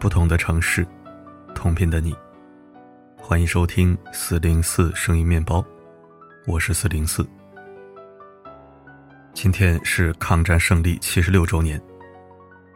[0.00, 0.86] 不同的城市，
[1.54, 2.16] 同频的你，
[3.18, 5.62] 欢迎收听四零四声音面包，
[6.46, 7.22] 我是四零四。
[9.34, 11.78] 今天是抗战胜利七十六周年，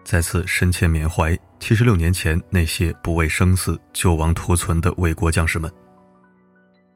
[0.05, 5.73] 再次深切缅怀七十六年前那些不畏生死救亡图存的为国将士们。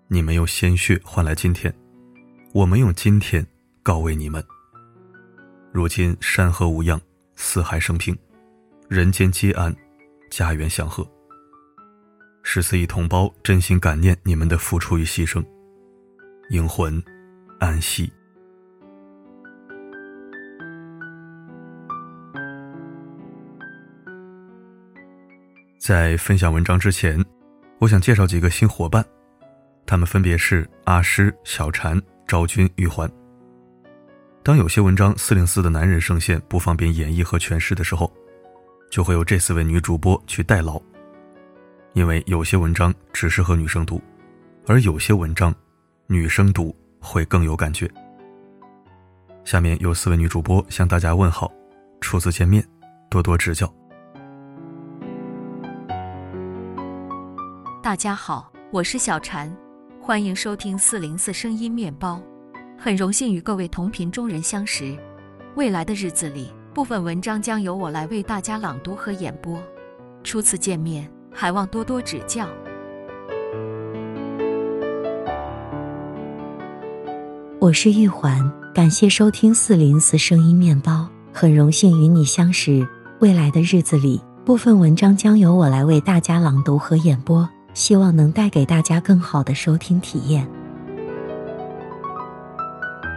[0.09, 1.75] 你们用鲜血换来今天，
[2.53, 3.45] 我们用今天
[3.83, 4.45] 告慰你们。
[5.73, 7.01] 如今山河无恙，
[7.35, 8.15] 四海升平，
[8.91, 9.75] 人间皆安。
[10.31, 11.07] 家园祥和，
[12.43, 15.45] 十四亿同胞真心感念你们的付出与牺牲，
[16.51, 17.03] 英魂
[17.59, 18.13] 安息。
[25.79, 27.25] 在分享文章之前，
[27.79, 29.05] 我想介绍几个新伙伴，
[29.87, 33.11] 他们分别是阿诗、小禅、昭君、玉环。
[34.43, 38.13] 当有些文章四零四的男人声线不方便演绎和诠释的时候。
[38.91, 40.81] 就会有这四位女主播去代劳，
[41.93, 44.01] 因为有些文章只适合女生读，
[44.67, 45.55] 而有些文章
[46.07, 47.91] 女生读会更有感觉。
[49.45, 51.53] 下面有四位女主播向大家问好，
[52.01, 52.67] 初次见面，
[53.11, 53.73] 多多指教。
[57.83, 59.51] 大家好，我是小婵，
[60.01, 62.21] 欢迎收听四零四声音面包，
[62.79, 64.97] 很荣幸与各位同频中人相识，
[65.57, 66.53] 未来的日子里。
[66.79, 69.61] 部分文章将由我来为大家朗读和演播，
[70.23, 72.47] 初次见面，还望多多指教。
[77.59, 82.87] 我是玉环，感谢收听四零四声音面包，很荣幸与你相识。
[83.19, 90.49] 未来的日子里，部分文章将由我来为大家朗读和演播，希望能带给大家更好的收听体验。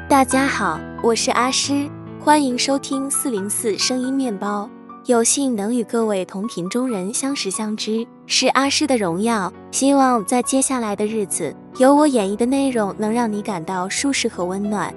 [0.09, 1.87] 大家好，我是阿诗。
[2.23, 4.69] 欢迎收听四零四声音面包，
[5.07, 9.51] 有幸能与各位同频中人相识相知，是阿诗的荣耀。
[9.71, 14.93] 希望在接下来的日子，有我演绎的内容能让你感到舒适和温暖。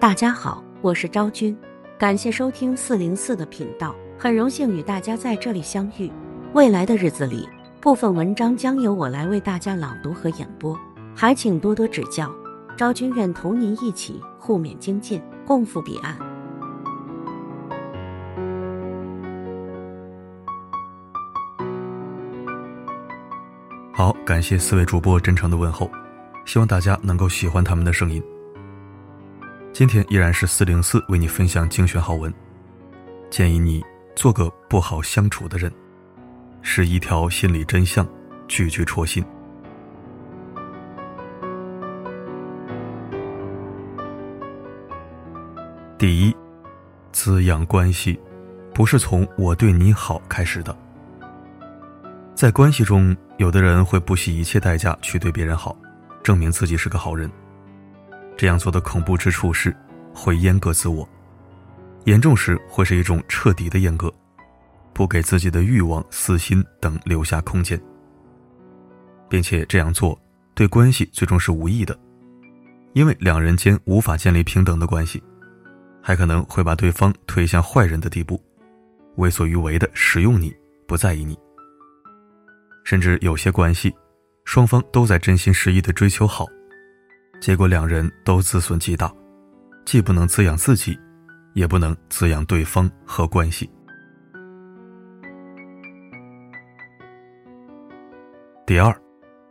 [0.00, 1.54] 大家好，我是昭君，
[1.98, 6.10] 感谢收听四零四的频道，很荣幸与大家在这里相遇。
[6.54, 7.46] 未来的日子里，
[7.78, 10.74] 部分文章将由我来为大家朗读和演播，
[11.14, 12.32] 还请多多指教。
[12.78, 16.16] 昭君愿同您一起互勉精进，共赴彼岸。
[23.92, 25.90] 好，感谢四位主播真诚的问候，
[26.44, 28.22] 希望大家能够喜欢他们的声音。
[29.72, 32.32] 今天依然是四零四为你分享精选好文，
[33.28, 33.84] 建议你
[34.14, 35.72] 做个不好相处的人，
[36.62, 38.06] 是一条心理真相，
[38.46, 39.24] 句句戳心。
[45.98, 46.36] 第一，
[47.10, 48.16] 滋养关系，
[48.72, 50.76] 不是从我对你好开始的。
[52.36, 55.76] 在关系中，有的人会不惜一切代价去对别人好，
[56.22, 57.28] 证明自己是个好人。
[58.36, 59.76] 这样做的恐怖之处是，
[60.14, 61.06] 会阉割自我，
[62.04, 64.14] 严重时会是一种彻底的阉割，
[64.92, 67.76] 不给自己的欲望、私心等留下空间，
[69.28, 70.16] 并且这样做
[70.54, 71.98] 对关系最终是无益的，
[72.92, 75.20] 因为两人间无法建立平等的关系。
[76.02, 78.42] 还可能会把对方推向坏人的地步，
[79.16, 80.54] 为所欲为的使用你，
[80.86, 81.38] 不在意你。
[82.84, 83.94] 甚至有些关系，
[84.44, 86.46] 双方都在真心实意的追求好，
[87.40, 89.12] 结果两人都自损极大，
[89.84, 90.98] 既不能滋养自己，
[91.52, 93.70] 也不能滋养对方和关系。
[98.66, 98.94] 第二，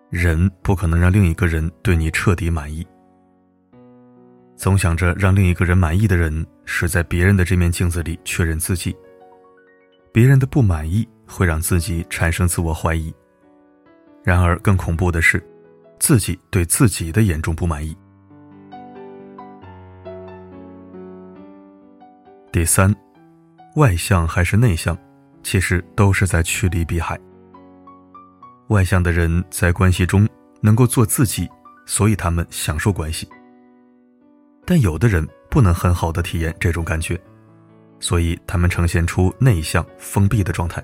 [0.09, 2.85] 人不可能让另一个人对你彻底满意。
[4.57, 8.93] 总想着让另一个人满意的人，是在别人的这面镜子里确认自己。
[10.11, 13.13] 别人的不满意会让自己产生自我怀疑。
[14.23, 15.41] 然而更恐怖的是，
[15.99, 17.95] 自己对自己的严重不满意。
[22.51, 22.93] 第三，
[23.75, 24.97] 外向还是内向，
[25.43, 27.17] 其实都是在趋利避害。
[28.69, 30.27] 外向的人在关系中
[30.61, 31.47] 能够做自己，
[31.85, 33.29] 所以他们享受关系。
[34.69, 37.17] 但有的人不能很好的体验这种感觉，
[38.01, 40.83] 所以他们呈现出内向、封闭的状态。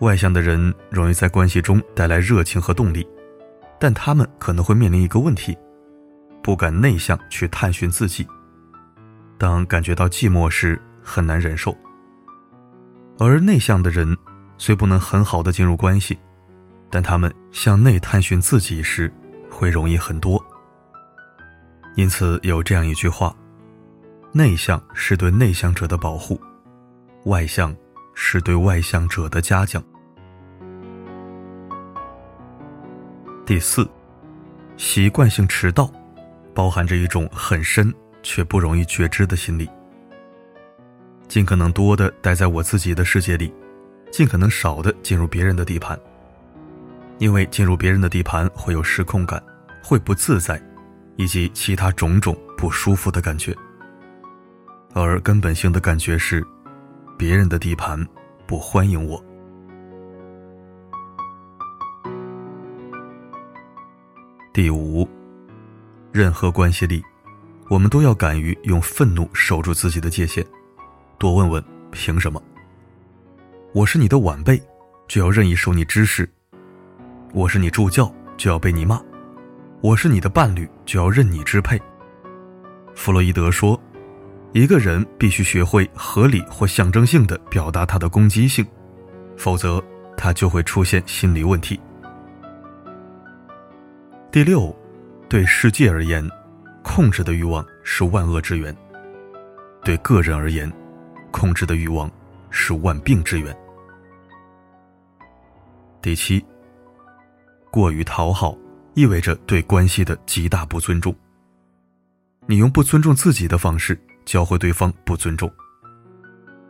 [0.00, 3.06] 外向的人容易在关系中带来热情和动力，
[3.78, 5.56] 但他们可能会面临一个问题：
[6.42, 8.26] 不敢内向去探寻自己。
[9.38, 11.74] 当感觉到寂寞时，很难忍受。
[13.18, 14.16] 而内向的人
[14.58, 16.18] 虽不能很好的进入关系，
[16.90, 19.10] 但他们向内探寻自己时，
[19.48, 20.44] 会容易很多。
[21.96, 23.34] 因此有这样一句话：
[24.30, 26.38] 内向是对内向者的保护，
[27.24, 27.74] 外向
[28.14, 29.82] 是对外向者的嘉奖。
[33.46, 33.88] 第四，
[34.76, 35.90] 习惯性迟到，
[36.54, 39.66] 包含着一种很深却不容易觉知的心理。
[41.28, 43.50] 尽可能多的待在我自己的世界里，
[44.12, 45.98] 尽可能少的进入别人的地盘。
[47.18, 49.42] 因为进入别人的地盘会有失控感，
[49.82, 50.60] 会不自在，
[51.16, 53.54] 以及其他种种不舒服的感觉。
[54.94, 56.46] 而根本性的感觉是，
[57.18, 58.02] 别人的地盘
[58.46, 59.22] 不欢迎我。
[64.54, 65.06] 第五，
[66.12, 67.02] 任何关系里，
[67.68, 70.42] 我们都要敢于用愤怒守住自己的界限。
[71.18, 72.42] 多问问凭什么？
[73.74, 74.58] 我是你的晚辈，
[75.06, 76.24] 就要任意受你指使；
[77.34, 78.98] 我是你助教，就要被你骂；
[79.82, 81.80] 我是你的伴侣，就要任你支配。
[82.94, 83.78] 弗洛伊德说，
[84.52, 88.66] 一个人必须学会合理或象征性的表达他的攻击性，
[89.36, 89.82] 否则
[90.16, 91.78] 他就会出现心理问题。
[94.32, 94.74] 第六，
[95.28, 96.26] 对世界而言，
[96.82, 98.74] 控制的欲望是万恶之源；
[99.84, 100.72] 对个人而言，
[101.30, 102.10] 控制的欲望
[102.48, 103.54] 是万病之源。
[106.00, 106.44] 第七，
[107.70, 108.56] 过于讨好
[108.96, 111.14] 意味着对关系的极大不尊重。
[112.46, 115.52] 你用不尊重自己的方式教会对方不尊重，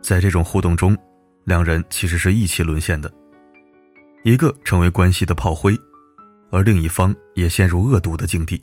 [0.01, 0.95] 在这种互动中，
[1.45, 3.09] 两人其实是一起沦陷的，
[4.25, 5.73] 一个成为关系的炮灰，
[6.51, 8.61] 而另一方也陷入恶毒的境地。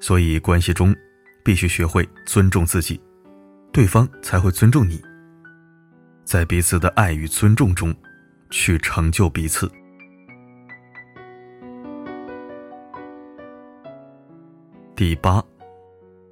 [0.00, 0.94] 所以，关系中
[1.44, 3.00] 必须学会尊重自己。
[3.72, 5.02] 对方才会尊重你，
[6.24, 7.92] 在彼此的爱与尊重中，
[8.50, 9.68] 去成就彼此。
[15.00, 15.42] 第八，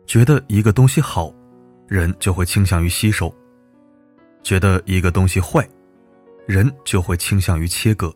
[0.07, 1.33] 觉得一个东西好，
[1.87, 3.35] 人就会倾向于吸收；
[4.43, 5.67] 觉得一个东西坏，
[6.47, 8.15] 人就会倾向于切割。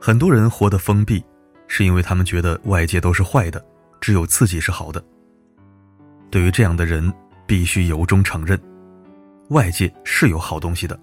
[0.00, 1.20] 很多人活得封闭，
[1.66, 3.60] 是因为他们觉得外界都是坏的，
[4.00, 5.04] 只有自己是好的。
[6.30, 7.12] 对于这样的人，
[7.44, 8.56] 必须由衷承认，
[9.48, 10.96] 外界是有好东西的，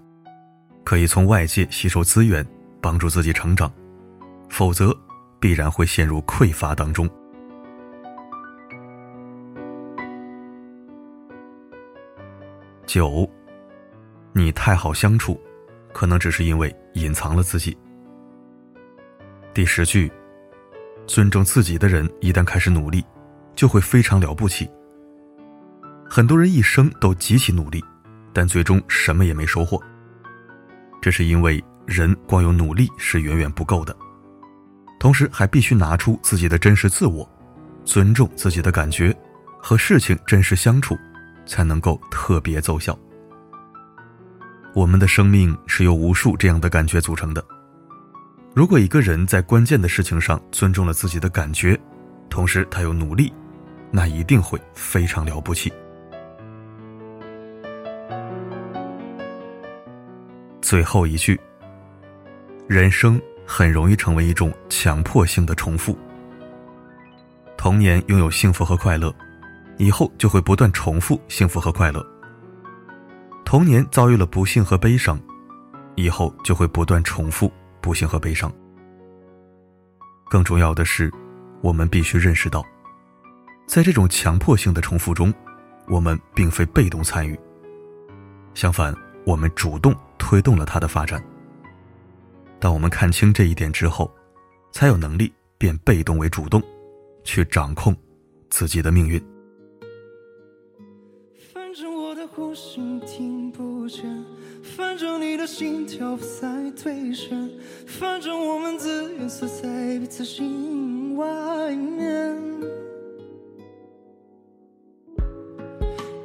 [0.84, 2.42] 可以从外界吸收资源，
[2.80, 3.70] 帮助自己成长，
[4.48, 4.90] 否则
[5.38, 7.06] 必然会陷入匮乏当中。
[12.90, 13.24] 九，
[14.32, 15.40] 你太好相处，
[15.92, 17.78] 可能只是因为隐藏了自己。
[19.54, 20.10] 第十句，
[21.06, 23.04] 尊重自己的人一旦开始努力，
[23.54, 24.68] 就会非常了不起。
[26.04, 27.80] 很多人一生都极其努力，
[28.32, 29.80] 但最终什么也没收获。
[31.00, 33.96] 这是因为人光有努力是远远不够的，
[34.98, 37.24] 同时还必须拿出自己的真实自我，
[37.84, 39.16] 尊重自己的感觉，
[39.60, 40.98] 和事情真实相处，
[41.50, 42.96] 才能够特别奏效。
[44.72, 47.44] 我们的生命是由无数这样的感觉组成的。
[48.54, 51.78] 如果一个人在关键的事情上尊重了自己的感觉，
[52.28, 53.32] 同时他又努力，
[53.90, 55.72] 那一定会非常了不起。
[60.62, 61.38] 最后一句：
[62.68, 65.98] 人生很容易成为一种强迫性的重复。
[67.56, 69.12] 童年拥有幸福和快乐，
[69.80, 72.06] 以后就会不断重复幸福和快乐。
[73.46, 75.18] 童年遭遇了不幸和悲伤，
[75.96, 78.52] 以后就会不断重复不幸和悲伤。
[80.28, 81.10] 更重要的是，
[81.62, 82.62] 我们必须认识到，
[83.66, 85.32] 在这种强迫性的重复中，
[85.88, 87.38] 我们并非被动参与，
[88.52, 88.94] 相反，
[89.24, 89.96] 我们主动。
[90.22, 91.20] 推动了它的发展。
[92.60, 94.08] 当我们看清这一点之后，
[94.70, 96.62] 才有能力变被动为主动，
[97.24, 97.96] 去掌控
[98.48, 99.20] 自己的命运。
[102.40, 104.02] 呼吸听不见，
[104.62, 107.50] 反正你的心跳在推升，
[107.86, 112.34] 反正我们自愿锁在彼此心外面。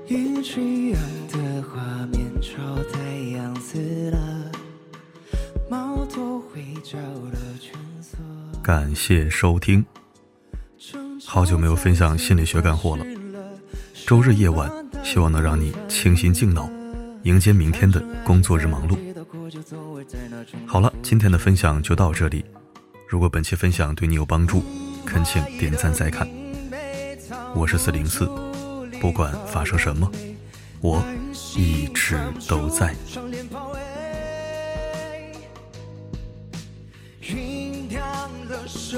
[0.08, 1.02] 一曲样
[1.34, 3.02] 的画面，朝太
[3.36, 4.52] 阳死了，
[5.70, 7.38] 猫头会叫了。
[8.64, 9.86] 感谢收听，
[11.26, 13.06] 好久没有分享心理学干货了。
[14.08, 14.72] 周日夜晚，
[15.06, 16.68] 希望能让你清心静脑，
[17.24, 18.98] 迎接明天的工作日忙碌。
[20.66, 22.44] 好了，今天的分享就到这里。
[23.08, 24.64] 如果本期分享对你有帮助，
[25.06, 26.28] 恳请点赞再看。
[27.54, 28.28] 我是四零四。
[29.00, 30.12] 不管发生什么，
[30.82, 31.04] 我
[31.56, 32.18] 一直
[32.50, 32.96] 都在。
[37.22, 38.04] 酝酿
[38.50, 38.98] 了什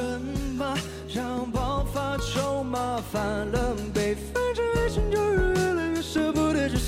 [0.58, 0.78] 么，
[1.14, 3.22] 让爆发筹码反
[3.52, 3.76] 了？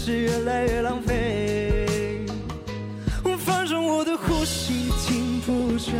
[0.09, 1.85] 是越来越浪费。
[3.45, 5.93] 反正我的呼吸听不见，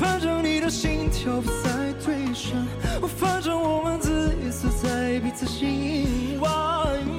[0.00, 2.66] 反正你的心跳不再对称，
[3.06, 6.48] 反正我们自己死在彼此心外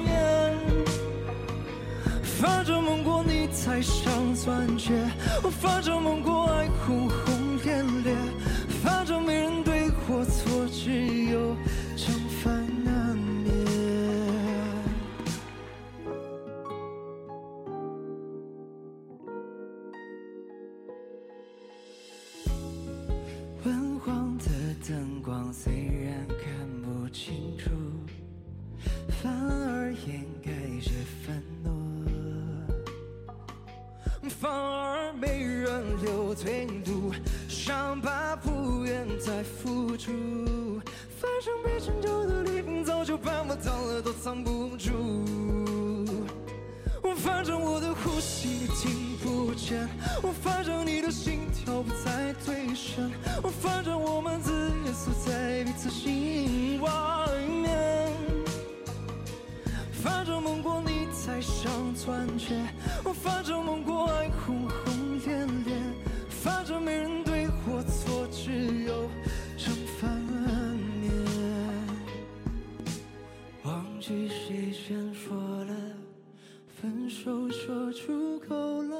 [0.04, 0.54] 面。
[2.22, 4.92] 反正梦过你才像钻戒，
[5.62, 6.20] 反正梦
[25.60, 25.74] 虽
[26.04, 26.46] 然看
[26.82, 27.68] 不清楚，
[29.20, 30.92] 反而掩盖着
[31.26, 31.68] 愤怒，
[34.28, 37.12] 反而没人留退路，
[37.48, 40.12] 伤疤不愿再付出。
[41.18, 44.92] 反正被拯救的礼品早就办不到了，都藏不住。
[47.24, 49.88] 反正我的呼吸听不见，
[50.22, 53.10] 我反正你的心跳不再对称，
[53.42, 56.90] 我反正我们自己锁在彼此心外
[57.62, 58.12] 面。
[60.02, 62.54] 反正梦过你才像钻戒，
[63.22, 65.76] 反正梦过爱轰轰烈烈，
[66.28, 69.08] 反正没人对或错，只有
[69.56, 70.08] 正反
[71.00, 71.12] 面。
[73.64, 75.74] 忘记谁先说了。
[76.80, 78.96] 分手说出口了，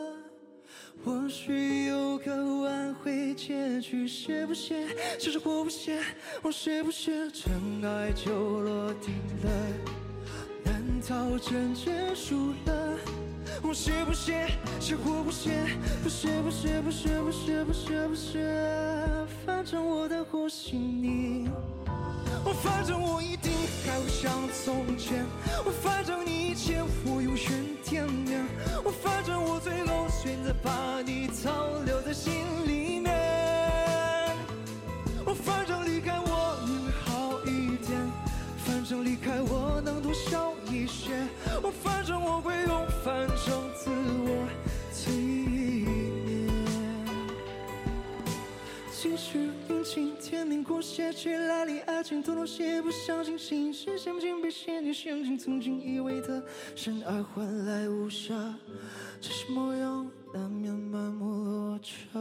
[1.04, 4.84] 或许有个挽回结局，写不写，
[5.16, 6.00] 写着或不写，
[6.42, 7.52] 我写不写，尘
[7.84, 9.50] 埃就落定了，
[10.64, 12.98] 难道真结束了？
[13.62, 14.48] 我写不写，
[14.80, 15.50] 写或不写，
[16.02, 18.44] 不写不写不写不写不写不写，
[19.46, 21.48] 反正我的呼吸你。
[22.44, 23.36] 我反正我一
[23.84, 24.32] 还会像
[24.64, 25.24] 从前，
[25.64, 28.44] 我反正你一切我有怨天怨，
[28.84, 32.32] 我反正我最后选择把你藏留在心
[32.66, 33.14] 里面，
[35.24, 37.98] 我反正离开我你会好一点，
[38.64, 41.26] 反正离开我能多笑一些，
[41.62, 43.57] 我反正我会用反正
[50.68, 56.44] 过写起来离爱情多了些，不相信心事，陷不进被陷阱陷阱曾经以为的
[56.76, 58.52] 深爱换来无暇，
[59.18, 62.18] 只是模样难免满目落差。